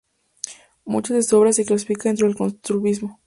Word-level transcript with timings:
Mucha 0.83 1.13
de 1.13 1.21
su 1.21 1.37
obra 1.37 1.53
se 1.53 1.63
clasifica 1.63 2.09
dentro 2.09 2.25
del 2.25 2.35
costumbrismo. 2.35 3.19